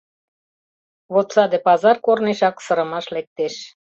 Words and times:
Вот 1.13 1.27
саде 1.35 1.57
пазар 1.67 1.97
корнешак 2.05 2.55
сырымаш 2.65 3.05
лектеш. 3.15 3.55